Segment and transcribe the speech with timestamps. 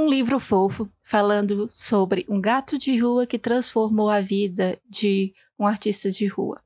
[0.00, 5.66] Um livro fofo falando sobre um gato de rua que transformou a vida de um
[5.66, 6.62] artista de rua.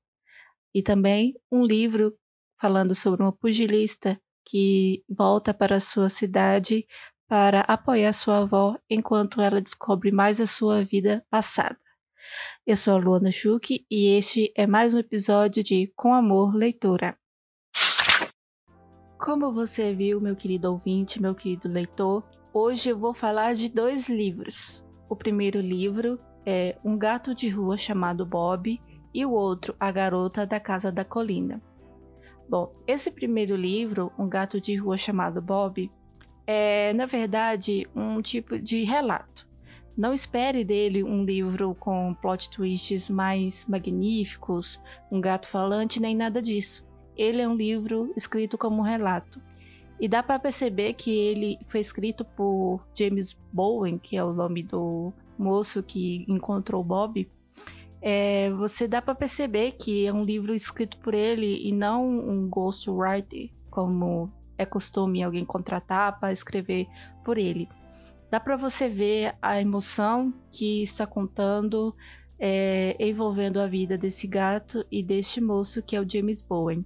[0.74, 2.14] E também um livro
[2.60, 6.86] falando sobre uma pugilista que volta para sua cidade
[7.26, 11.80] para apoiar sua avó enquanto ela descobre mais a sua vida passada.
[12.66, 17.16] Eu sou a Luana Schuch e este é mais um episódio de Com Amor Leitora.
[19.18, 22.22] Como você viu, meu querido ouvinte, meu querido leitor,
[22.52, 24.84] hoje eu vou falar de dois livros.
[25.08, 28.80] O primeiro livro é Um Gato de Rua Chamado Bob
[29.14, 31.62] e o outro A Garota da Casa da Colina.
[32.48, 35.90] Bom, esse primeiro livro, Um Gato de Rua Chamado Bob,
[36.46, 39.48] é, na verdade, um tipo de relato.
[39.96, 46.40] Não espere dele um livro com plot twists mais magníficos, um gato falante, nem nada
[46.40, 46.86] disso.
[47.14, 49.40] Ele é um livro escrito como um relato.
[50.02, 54.64] E dá para perceber que ele foi escrito por James Bowen, que é o nome
[54.64, 57.30] do moço que encontrou Bob.
[58.00, 62.48] É, você dá para perceber que é um livro escrito por ele e não um
[62.48, 66.88] ghostwriter, como é costume alguém contratar para escrever
[67.24, 67.68] por ele.
[68.28, 71.94] Dá para você ver a emoção que está contando,
[72.40, 76.84] é, envolvendo a vida desse gato e deste moço que é o James Bowen.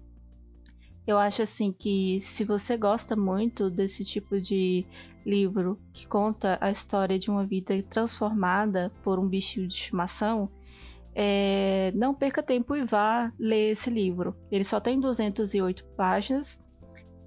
[1.06, 4.84] Eu acho assim que se você gosta muito desse tipo de
[5.24, 10.50] livro que conta a história de uma vida transformada por um bichinho de estimação,
[11.14, 14.36] é, não perca tempo e vá ler esse livro.
[14.50, 16.60] Ele só tem 208 páginas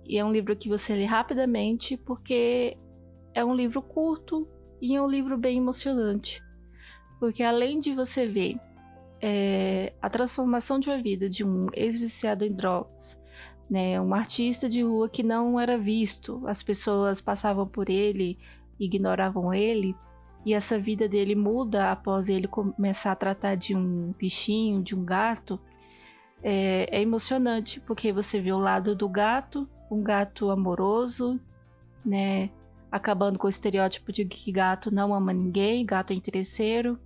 [0.06, 2.78] e é um livro que você lê rapidamente porque
[3.34, 4.46] é um livro curto
[4.82, 6.44] e é um livro bem emocionante.
[7.18, 8.58] Porque além de você ver
[9.22, 13.18] é, a transformação de uma vida de um ex-viciado em drogas
[13.70, 14.00] né?
[14.02, 18.38] Um artista de rua que não era visto, as pessoas passavam por ele,
[18.80, 19.96] ignoravam ele,
[20.46, 25.04] e essa vida dele muda após ele começar a tratar de um bichinho, de um
[25.04, 25.60] gato.
[26.42, 31.40] É, é emocionante porque você vê o lado do gato, um gato amoroso,
[32.06, 32.50] né?
[32.92, 36.98] Acabando com o estereótipo de que gato não ama ninguém, gato é interesseiro.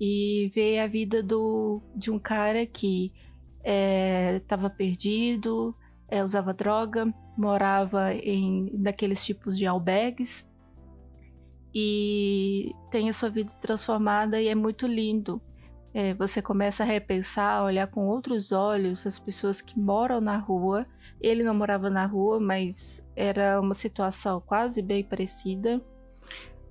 [0.00, 3.12] E ver a vida do, de um cara que
[3.62, 5.76] estava é, perdido,
[6.14, 10.48] é, usava droga, morava em daqueles tipos de albergues
[11.74, 15.42] e tem a sua vida transformada e é muito lindo.
[15.92, 20.36] É, você começa a repensar, a olhar com outros olhos as pessoas que moram na
[20.36, 20.86] rua.
[21.20, 25.82] Ele não morava na rua, mas era uma situação quase bem parecida.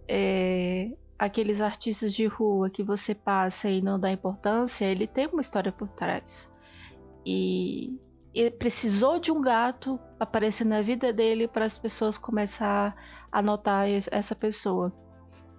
[0.07, 0.89] É,
[1.19, 5.71] aqueles artistas de rua que você passa e não dá importância, ele tem uma história
[5.71, 6.49] por trás.
[7.25, 7.99] E
[8.33, 12.95] e precisou de um gato aparecer na vida dele para as pessoas começar
[13.31, 14.91] a notar essa pessoa.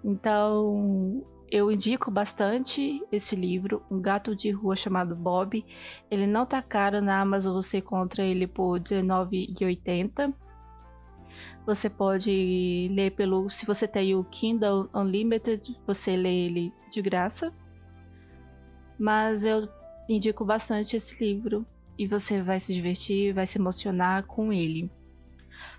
[0.03, 5.65] Então, eu indico bastante esse livro, Um Gato de Rua chamado Bob.
[6.11, 10.35] Ele não tá caro na Amazon, você encontra ele por R$19,80.
[11.65, 13.49] Você pode ler pelo.
[13.49, 17.53] Se você tem o Kindle Unlimited, você lê ele de graça.
[18.99, 19.69] Mas eu
[20.09, 21.67] indico bastante esse livro
[21.99, 24.91] e você vai se divertir, vai se emocionar com ele.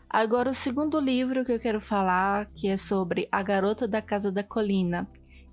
[0.09, 4.31] Agora, o segundo livro que eu quero falar, que é sobre A Garota da Casa
[4.31, 5.09] da Colina.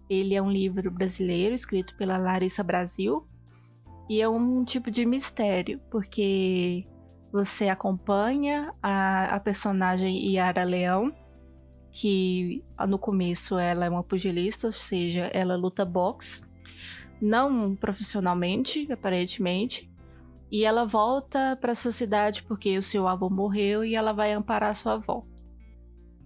[0.08, 3.26] Ele é um livro brasileiro escrito pela Larissa Brasil
[4.08, 6.86] e é um tipo de mistério, porque
[7.32, 11.12] você acompanha a, a personagem Yara Leão,
[11.90, 16.42] que no começo ela é uma pugilista, ou seja, ela luta boxe,
[17.20, 19.90] não profissionalmente, aparentemente,
[20.52, 24.74] e ela volta para sua cidade porque o seu avô morreu e ela vai amparar
[24.74, 25.24] sua avó,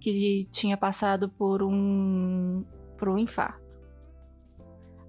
[0.01, 2.65] que tinha passado por um
[2.99, 3.65] por um infarto.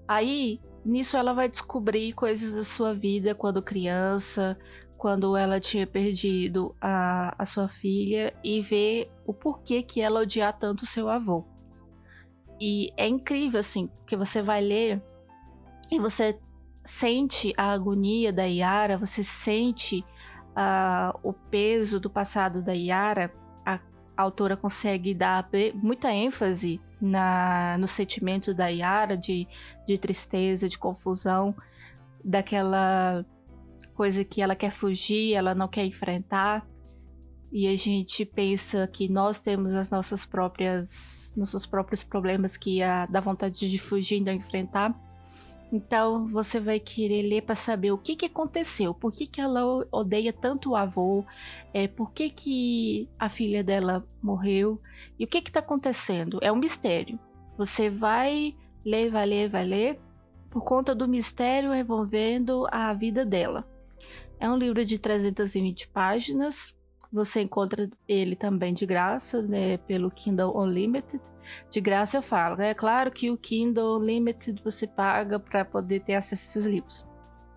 [0.08, 4.56] Aí, nisso ela vai descobrir coisas da sua vida quando criança,
[4.98, 10.58] quando ela tinha perdido a, a sua filha e ver o porquê que ela odiar
[10.60, 11.44] tanto seu avô.
[12.60, 15.02] E é incrível assim, porque você vai ler
[15.92, 16.40] e você
[16.88, 20.04] sente a agonia da Yara, você sente
[20.52, 23.32] uh, o peso do passado da Yara,
[23.66, 23.80] a,
[24.16, 29.48] autora consegue dar muita ênfase na, no sentimento da Yara de,
[29.86, 31.54] de tristeza, de confusão,
[32.24, 33.26] daquela
[33.94, 36.66] coisa que ela quer fugir, ela não quer enfrentar.
[37.52, 43.06] E a gente pensa que nós temos as nossas próprias, nossos próprios problemas que a,
[43.06, 45.07] dá vontade de fugir e não enfrentar.
[45.72, 49.86] Então você vai querer ler para saber o que, que aconteceu, por que, que ela
[49.92, 51.26] odeia tanto o avô,
[51.74, 54.82] é, por que, que a filha dela morreu
[55.20, 56.40] e o que está acontecendo.
[56.42, 57.20] É um mistério.
[57.58, 58.56] Você vai
[58.86, 60.00] ler, vai ler, vai ler
[60.50, 63.68] por conta do mistério envolvendo a vida dela.
[64.40, 66.78] É um livro de 320 páginas,
[67.12, 71.22] você encontra ele também de graça, né, pelo Kindle Unlimited.
[71.70, 72.62] De graça eu falo?
[72.62, 77.08] É claro que o Kindle Unlimited você paga para poder ter acesso a esses livros.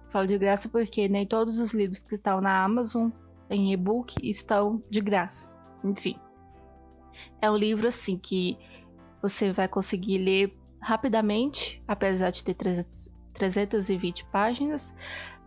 [0.09, 3.11] Falo de graça porque nem todos os livros que estão na Amazon
[3.49, 5.59] em e-book estão de graça.
[5.85, 6.17] Enfim.
[7.41, 8.57] É um livro assim que
[9.21, 12.55] você vai conseguir ler rapidamente, apesar de ter
[13.35, 14.95] 320 páginas,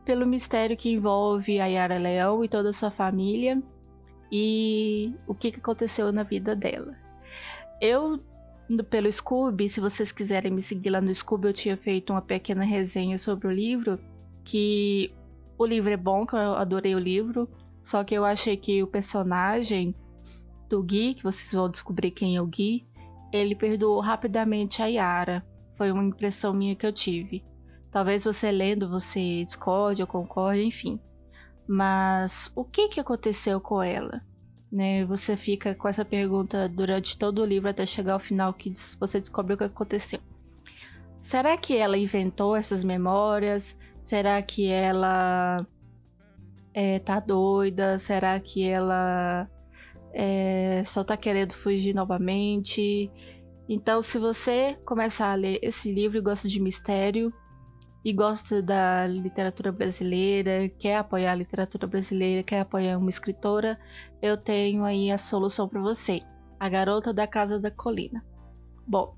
[0.06, 3.62] pelo mistério que envolve a Yara Leão e toda a sua família
[4.32, 6.96] e o que, que aconteceu na vida dela.
[7.80, 8.20] Eu,
[8.90, 12.64] pelo Scooby, se vocês quiserem me seguir lá no Scooby, eu tinha feito uma pequena
[12.64, 14.00] resenha sobre o livro,
[14.44, 15.14] que
[15.58, 17.50] o livro é bom, que eu adorei o livro,
[17.82, 19.96] só que eu achei que o personagem
[20.70, 22.88] do Gui, que vocês vão descobrir quem é o Gui,
[23.32, 25.46] ele perdoou rapidamente a Yara.
[25.76, 27.44] Foi uma impressão minha que eu tive.
[27.92, 31.00] Talvez você lendo, você discorde ou concorde, enfim.
[31.68, 34.22] Mas o que, que aconteceu com ela?
[34.72, 35.06] Né?
[35.06, 39.20] Você fica com essa pergunta durante todo o livro até chegar ao final que você
[39.20, 40.20] descobre o que aconteceu.
[41.22, 43.78] Será que ela inventou essas memórias?
[44.02, 45.66] Será que ela
[46.74, 47.98] é, tá doida?
[47.98, 49.50] Será que ela
[50.12, 53.10] é, só tá querendo fugir novamente?
[53.70, 57.34] Então, se você começar a ler esse livro e gosta de mistério,
[58.04, 63.80] e gosta da literatura brasileira, quer apoiar a literatura brasileira, quer apoiar uma escritora,
[64.22, 66.22] eu tenho aí a solução para você:
[66.60, 68.24] A Garota da Casa da Colina.
[68.86, 69.16] Bom,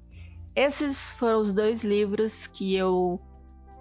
[0.56, 3.20] esses foram os dois livros que eu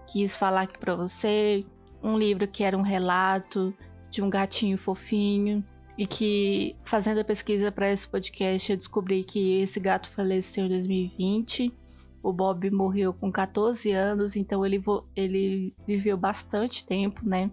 [0.07, 1.65] quis falar aqui para você.
[2.03, 3.75] Um livro que era um relato
[4.11, 5.65] de um gatinho fofinho
[5.97, 10.69] e que, fazendo a pesquisa para esse podcast, eu descobri que esse gato faleceu em
[10.69, 11.84] 2020
[12.25, 14.83] o Bob morreu com 14 anos, então ele,
[15.15, 17.51] ele viveu bastante tempo, né?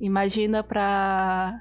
[0.00, 1.60] Imagina para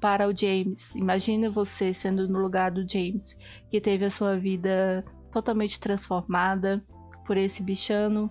[0.00, 0.94] para o James.
[0.94, 3.36] Imagina você sendo no lugar do James,
[3.68, 6.84] que teve a sua vida totalmente transformada
[7.26, 8.30] por esse bichano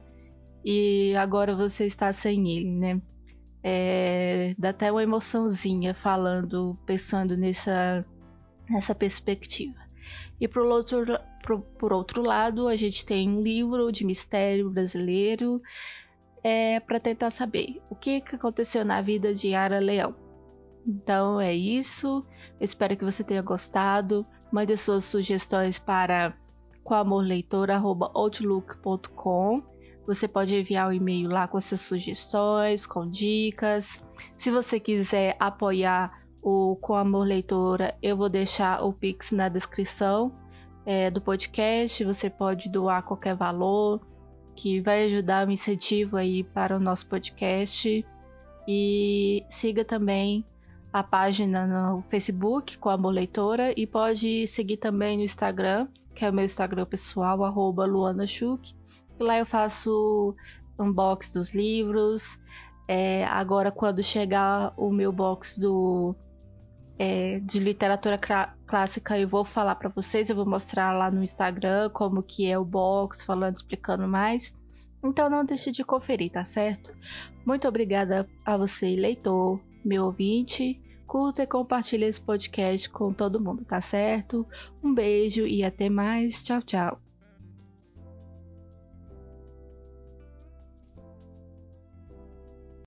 [0.64, 3.02] e agora você está sem ele, né?
[3.62, 8.06] É, dá até uma emoçãozinha falando, pensando nessa,
[8.70, 9.83] nessa perspectiva.
[10.40, 11.06] E pro outro,
[11.46, 15.62] por, por outro lado, a gente tem um livro de mistério brasileiro
[16.44, 20.16] é, para tentar saber o que, que aconteceu na vida de Yara Leão.
[20.86, 22.26] Então é isso.
[22.60, 24.26] Eu espero que você tenha gostado.
[24.52, 26.38] Mande suas sugestões para
[26.84, 29.64] coamorleitor.outlook.com.
[30.06, 34.06] Você pode enviar o um e-mail lá com essas sugestões, com dicas.
[34.36, 40.32] Se você quiser apoiar o Com Amor Leitora, eu vou deixar o Pix na descrição
[40.86, 42.04] é, do podcast.
[42.04, 44.02] Você pode doar qualquer valor
[44.54, 48.06] que vai ajudar o incentivo aí para o nosso podcast.
[48.68, 50.46] E siga também
[50.92, 56.30] a página no Facebook com Amor Leitora e pode seguir também no Instagram, que é
[56.30, 58.76] o meu Instagram pessoal, arroba Luana Schuch.
[59.18, 60.36] Lá eu faço
[60.78, 62.40] unbox dos livros.
[62.88, 66.14] É, agora, quando chegar o meu box do
[66.98, 68.20] é, de literatura
[68.66, 72.58] clássica eu vou falar para vocês, eu vou mostrar lá no Instagram como que é
[72.58, 74.56] o box, falando, explicando mais.
[75.04, 76.92] Então não deixe de conferir, tá certo?
[77.46, 80.80] Muito obrigada a você, leitor, meu ouvinte.
[81.06, 84.48] Curta e compartilhe esse podcast com todo mundo, tá certo?
[84.82, 86.44] Um beijo e até mais.
[86.44, 87.03] Tchau, tchau.